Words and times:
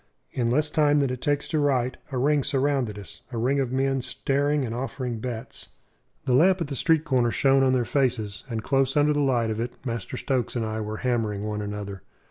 In 0.31 0.49
less 0.49 0.71
time 0.71 0.97
than 0.97 1.11
it 1.11 1.21
takes 1.21 1.47
to 1.49 1.59
write, 1.59 1.97
a 2.11 2.17
ring 2.17 2.43
surrounded 2.43 2.97
us 2.97 3.21
a 3.31 3.37
ring 3.37 3.59
of 3.59 3.71
men 3.71 4.01
staring 4.01 4.65
and 4.65 4.73
offering 4.73 5.19
bets. 5.19 5.69
The 6.25 6.33
lamp 6.33 6.59
at 6.59 6.69
the 6.69 6.75
street 6.75 7.03
corner 7.03 7.29
shone 7.29 7.61
on 7.61 7.73
their 7.73 7.85
faces; 7.85 8.43
and 8.49 8.63
close 8.63 8.97
under 8.97 9.13
the 9.13 9.19
light 9.19 9.51
of 9.51 9.59
it 9.59 9.73
Master 9.85 10.17
Stokes 10.17 10.55
and 10.55 10.65
I 10.65 10.81
were 10.81 10.97
hammering 11.05 11.43
one 11.43 11.61
another. 11.61 12.01